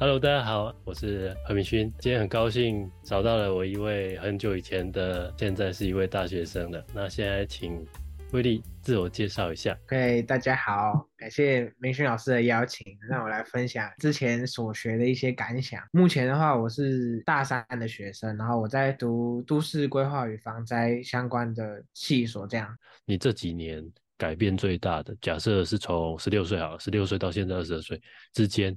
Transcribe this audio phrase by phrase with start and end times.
[0.00, 1.92] Hello，大家好，我是何明勋。
[1.98, 6.82] 今天很高兴找到了我一位很久以前的，现在是一位大学生了。
[6.94, 7.86] 那现在请
[8.32, 9.78] 威力自我介绍一下。
[9.88, 15.82] OK，大家好，感谢明勋老师的邀请，让我来分享之前所学的一些感想。
[15.92, 22.46] 目前的话，我是大三的学生，然后我在读都市规划与防灾相关的系所。
[22.46, 23.86] 这样，你这几年
[24.16, 28.00] 改变最大的，假设是从十六岁好，十六岁到现在二十二岁
[28.32, 28.74] 之间。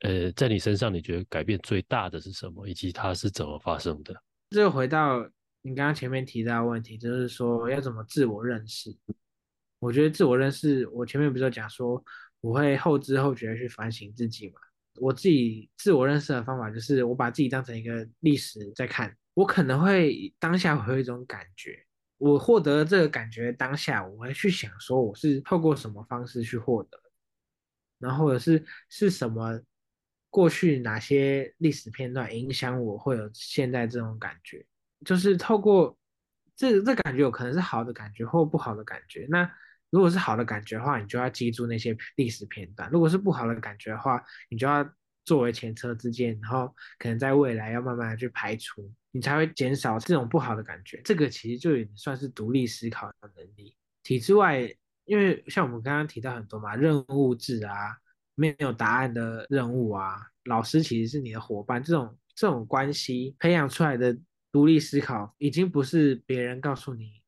[0.00, 4.14] 呃，在你身上，你觉得改变最大的是什么，以及它是怎么发生的？
[4.48, 5.20] 这回到
[5.60, 8.96] 你刚刚前面提到的问题，就是说要怎么自我认识。
[9.78, 12.02] 我觉得自我认识，我前面不是有讲说，
[12.40, 14.54] 我会后知后觉去反省自己嘛。
[15.00, 19.14] 我自己自我认识的方法，就是我把自己当成一个历史在看。
[19.34, 21.78] 我可能会当下会有一种感觉，
[22.16, 26.98] 我获得这个感觉当下，我会去想说，我是透过什么方式去获得，
[27.98, 29.60] 然后或者是是什么。
[30.30, 34.64] 过去哪些历史片段影响我会有现在这种感觉？
[35.04, 35.98] 就是透过
[36.54, 39.26] 这这感觉，有可能是好的感觉或不好的感觉。
[39.28, 39.50] 那
[39.90, 44.88] 如果是好的感觉的话，你就要记住那些历史片段；如果是不好的感觉的话，你就要
[45.24, 51.00] 作为前车之鉴，然后可能在未来要慢慢的去排除，你才会减少这种不好的感觉。
[51.02, 53.74] 这个其实就算是独立思考的能力。
[54.04, 54.60] 体制外，
[55.06, 57.96] 因为像我们刚刚提到很多嘛，任务制啊。
[58.40, 64.16] 没有答案的任务啊，老师其实是你的伙伴，这种这种关系培养出来的
[64.50, 67.20] 独立思考，已经不是别人告诉你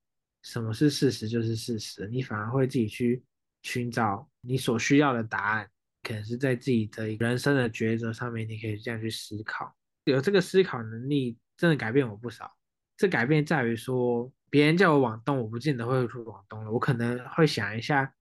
[0.43, 3.23] 什么是事实就是事实，你反而会自己去
[3.63, 5.69] 寻找你所需要的答案，
[6.03, 9.71] 可能是在自己的人生的抉择上面，你可以这样去思考，
[10.05, 12.51] 有这个思考能力，真的改变我不少。
[12.97, 18.15] 这改变在于说，别人叫我往东，我不见得会去往东了，我可能会想一下。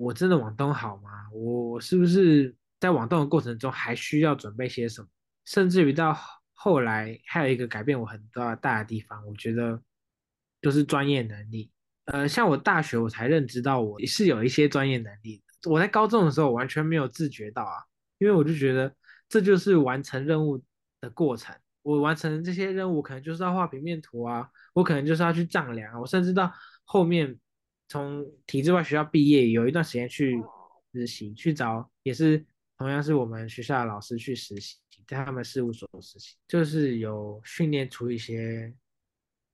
[0.00, 1.28] 我真的往东好吗？
[1.30, 5.08] 我是不是在往东的过程中还需要准备些什么？
[5.44, 6.16] 甚至于到
[6.54, 9.78] 后来还有一个改变我很大大的地方，我觉得
[10.62, 11.70] 就是专业能力。
[12.06, 15.70] 呃，像我大学我才认知到我是有一些专业能力的。
[15.70, 17.76] 我在高中的时候完全没有自觉到啊，
[18.16, 18.90] 因为我就觉得
[19.28, 20.62] 这就是完成任务
[21.02, 21.54] 的过程。
[21.82, 26.00] 我完成这些任务可能就是要画平面图啊，我可能就是要去丈量。
[26.00, 26.50] 我甚至到
[26.84, 27.38] 后面。
[27.90, 30.40] 从体制外学校毕业，有一段时间去
[30.94, 32.46] 实习，去找也是
[32.78, 34.78] 同样是我们学校的老师去实习，
[35.08, 38.72] 在他们事务所实习，就是有训练出一些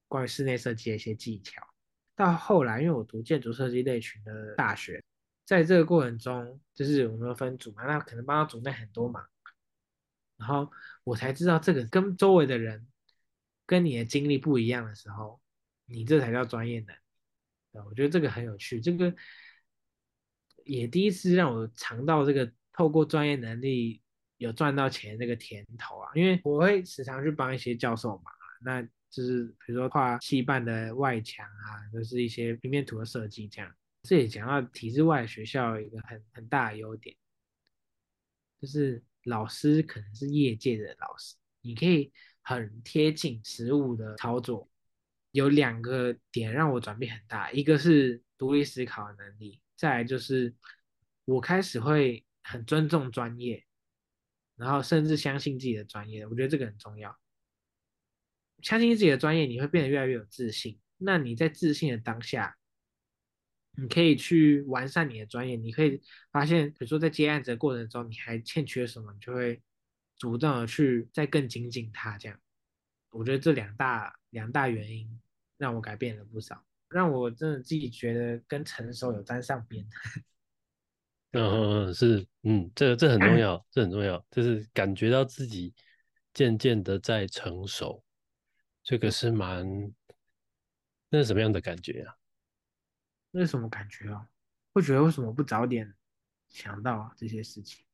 [0.07, 1.67] 关于室内设计的一些技巧。
[2.15, 5.03] 到后来，因为我读建筑设计类群的大学，
[5.47, 9.27] 在这个过程中，就是我们分组嘛，那可能帮到组内很多忙，
[10.37, 10.71] 然后
[11.05, 12.87] 我才知道这个跟周围的人
[13.65, 15.41] 跟你的经历不一样的时候，
[15.87, 16.81] 你这才叫专业
[17.85, 19.15] 我觉得这个很有趣，这个
[20.65, 24.03] 也第一次让我尝到这个透过专业能力
[24.39, 26.11] 有赚到钱这个甜头啊！
[26.15, 28.25] 因为我会时常去帮一些教授忙，
[28.63, 33.75] 那就是比如说画戏办的外墙啊，就是一些平面图的设计这样。
[34.03, 37.17] 这也讲到体制外学校一个很很大的优点，
[38.61, 44.69] 就是老师可能是业界的老师，你可以很贴近实物的操作。
[45.37, 50.55] 有两个点让我转变很大，一个是独立思考的能力，再来就是
[51.27, 53.63] 我开始会很尊重专业，
[54.57, 56.27] 然后甚至相信自己的专业。
[56.27, 57.15] 我觉得这个很重要。
[58.63, 60.81] 相信自己的专业，你会变得越来越有自信。
[60.97, 62.57] 那你在自信的当下，
[63.73, 65.55] 你可以去完善你的专业。
[65.57, 66.01] 你可以
[66.33, 69.63] 发现，比如说在接案子的过程中，你还欠缺什么，你就会
[70.17, 72.17] 主动的去再更精进它。
[72.17, 72.41] 这样，
[73.11, 75.21] 我觉得这两大两大原因。
[75.57, 79.87] 让我改变了不少，让我真的自己觉得跟成熟有沾上边。
[81.33, 85.75] 嗯，是，嗯，这这很重要，这很重要，就是感觉到自己
[86.33, 88.03] 渐渐的在成熟，
[88.83, 89.67] 这个是蛮，
[91.11, 92.17] 那是什么样的感觉啊？
[93.33, 94.31] 那是什么感觉啊？
[94.73, 95.95] 会觉得为什么不早点
[96.49, 97.85] 想到这些事情？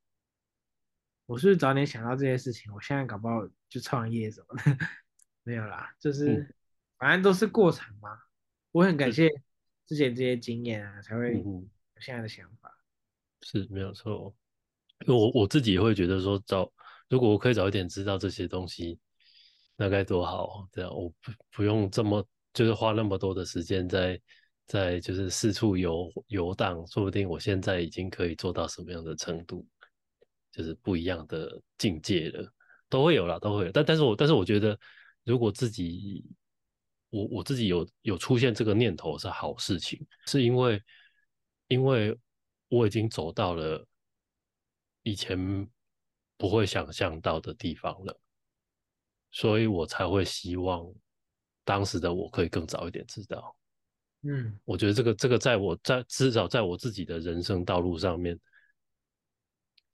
[1.26, 4.86] 我是早点想到这些事情，我现在搞不好就创业什么的，
[5.42, 6.54] 没有啦，就是。
[7.03, 8.16] 反正都是过程嘛，
[8.71, 9.28] 我很感谢
[9.89, 11.69] 之前这些经验啊，才会有
[11.99, 12.72] 现在的想法。
[13.41, 14.33] 是没有错，
[15.09, 16.72] 我我自己也会觉得说，早
[17.09, 19.01] 如果我可以早一点知道这些东西，
[19.75, 20.69] 那该多好。
[20.71, 24.21] 这样我不不用这么就是花那么多的时间在
[24.66, 29.66] 在就是四处游游荡，说不定我现在已经可以做到什么样的程度，
[30.53, 32.49] 就是不一样的境界了，
[32.89, 33.72] 都会有啦，都会有。
[33.72, 34.78] 但但是我但是我觉得，
[35.25, 36.25] 如果自己
[37.12, 40.82] 我我自己有有出现这个念头是好事情，是因为
[41.68, 42.18] 因为
[42.68, 43.86] 我已经走到了
[45.03, 45.68] 以前
[46.38, 48.18] 不会想象到的地方了，
[49.30, 50.91] 所以我才会希望
[51.64, 53.54] 当时的我可以更早一点知道。
[54.22, 58.41] 嗯，我觉得这个这个在我在至少在我自己的人生道路上面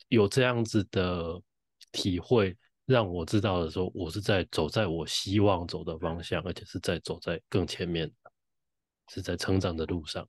[0.07, 1.43] 有这样子的
[1.91, 2.57] 体会，
[2.89, 8.11] 让我知道的时候，我是在走在我希望走的方向，而且是在走在更前面，
[9.11, 10.27] 是在成长的路上。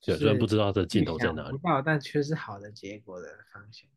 [0.00, 3.88] 对，虽然不知道它的尽头在哪里但却是好的结果的方向。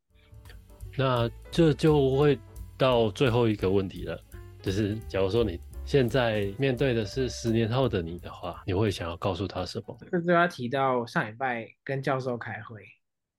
[0.97, 2.37] 那这就会
[2.77, 4.21] 到最后一个问题了，
[4.61, 9.97] 就是假如说你现在面对的是十年后的你的话，你会想要告诉他什么？
[10.11, 12.83] 这就要提到上礼拜跟教授开会，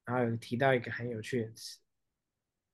[0.07, 1.79] 然后有提到一个很有趣的词，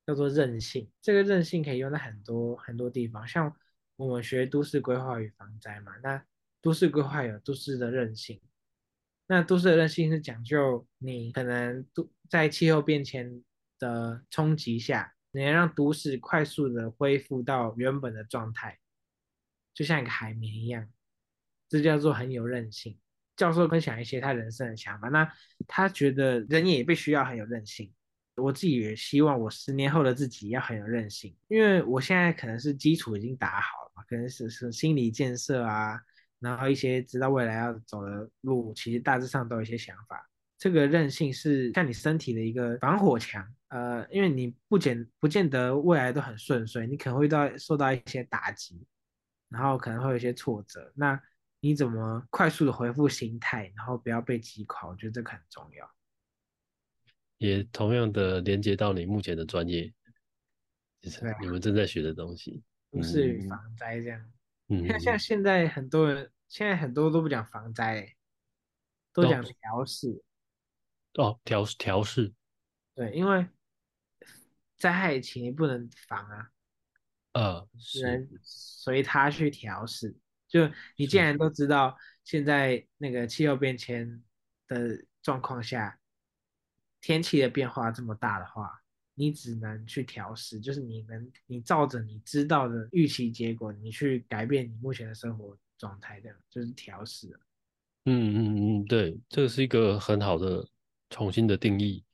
[0.07, 0.89] 叫做韧性。
[1.03, 3.55] 这个韧性可以用在很多很多地方，像
[3.97, 6.25] 我们学都市规划与防灾嘛，那
[6.63, 8.41] 都市规划有都市的韧性，
[9.27, 13.43] 那都市的韧性是讲究你可能都在气候变迁
[13.79, 18.79] 的冲击下，你能让都市快速的恢复到原本的状态，
[19.75, 20.89] 就像一个海绵一样，
[21.69, 22.99] 这叫做很有韧性。
[23.37, 25.31] 教授分享一些他人生的想法，那
[25.67, 27.93] 他觉得人也必须要很有韧性。
[28.37, 35.99] 我自己也希望我十年后的自己要很有韧性，因为我现在可能是基础已经打好了嘛，可能是是心理建设啊，
[36.39, 40.29] 然后一些知道未来要走的路，其实大致上都有一些想法。
[40.59, 48.87] 这个韧性是像你身体的一个防火墙，呃，因为你不见不见得未来都很顺遂，你可能会到受到一些打击，
[49.49, 51.21] 然后可能会有一些挫折，那
[51.61, 54.89] 你怎么快速的恢复心态，然后不要被击垮？
[54.89, 55.91] 我觉得这个很重要。
[57.39, 59.93] 也同样的连接到你目前的专业，
[61.41, 62.63] 你们正在学的东西。
[62.91, 64.33] 都市与嗯防灾这样。
[64.69, 68.17] 嗯，像像现在很多人，现在很多都不讲防灾欸，
[69.13, 70.23] 都哦讲调试。
[71.15, 72.33] 哦，调调试，
[72.95, 73.47] 对，因为
[74.77, 76.51] 灾害前你不能防啊，
[77.33, 80.15] 呃，是只能随它去调试。
[80.47, 84.23] 就你既然都知道现在那个气候变迁
[84.69, 85.99] 的状况下，
[87.01, 88.81] 天气的变化这么大的话，
[89.15, 97.29] 你只能去调试，就是你能你照着你知道的预期结果，你去改变你目前的生活状态，这样就是调试。
[98.09, 100.67] 嗯嗯嗯，对，这是一个很好的
[101.11, 102.05] 重新的定义，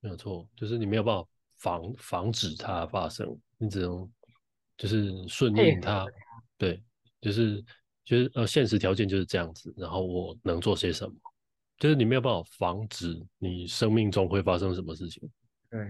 [0.00, 4.10] 没有错，就是你没有办法防防止它发生，你只能
[4.76, 6.06] 就是顺应它，
[6.58, 6.82] 对，
[7.20, 7.64] 就是
[8.04, 11.14] 就是呃现实条件就是这样子，然后我能做些什么，
[11.78, 15.30] 就是你没有办法防止你生命中会发生什么事情，
[15.70, 15.80] 对，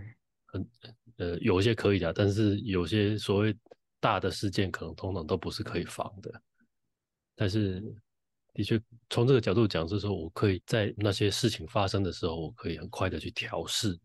[0.47, 0.69] 很
[1.17, 3.57] 呃，有一些可以的，但是有些所谓
[3.99, 6.43] 大的事件可能通常都不是可以防的。
[7.35, 7.83] 但是
[8.53, 13.99] 的确从这个角度讲，就是说我可以在那些事情发生的时候，我可以很快的去调试。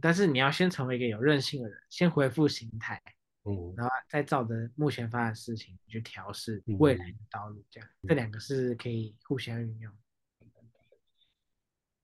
[0.00, 3.00] 但是你要先成为一个有韧性的人，先恢复心态，
[3.44, 9.92] 嗯，然后再照着目前发生的事情去调试嗯未来的道路，这样这两个是可以互相运用。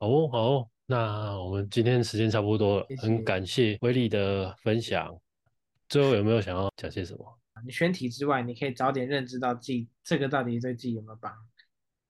[0.00, 5.12] 好哦，好哦，那我们今天时间差不多了，谢谢很感谢威力的分享。
[5.88, 7.38] 最后有没有想要讲些什么？
[7.64, 11.32] 你选题之外，你可以早点认知到自己这个到底对自己有没有帮，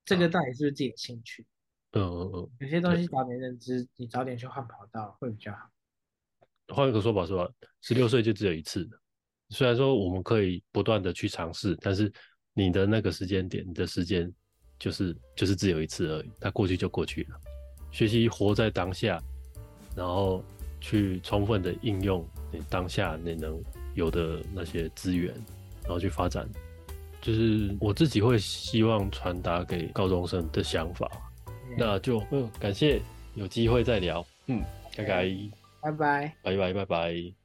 [0.04, 1.46] 这个到底是不是自己的兴趣。
[1.92, 5.70] 嗯嗯嗯，有些东西早点认知，你早点去换跑道会比较好。
[6.68, 7.48] 换一个说法是吧？
[7.80, 8.98] 十六岁就只有一次的。
[9.48, 12.12] 虽然说我们可以不断的去尝试，但是
[12.52, 14.30] 你的那个时间点，你的时间
[14.78, 17.40] 就是就是只有一次而已，它过去就过去了。
[17.90, 19.20] 学习活在当下，
[19.94, 20.42] 然后
[20.80, 23.60] 去充分的应用你当下你能
[23.94, 25.34] 有的那些资源，
[25.82, 26.48] 然后去发展。
[27.20, 31.10] 就是我自己会希望传达给高中生的想法。
[31.76, 33.00] 那就嗯，感谢
[33.34, 34.24] 有机会再聊。
[34.46, 34.62] 嗯，
[34.96, 35.28] 拜拜，
[35.82, 36.36] 拜拜。
[36.42, 37.37] 拜拜，拜拜。